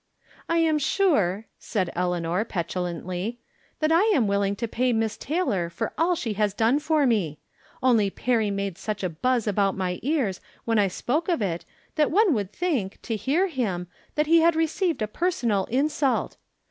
[0.49, 3.37] "I am sure," said Eleanor, petulantly,"
[3.81, 7.37] that I am willing to pay Miss Taylor for all she has done for me.
[7.83, 11.65] Only Perry made such a buzz about my ears when I spoke of it
[11.97, 13.85] that one would think, to hear him,
[14.15, 16.35] that he had received a per sonal insult.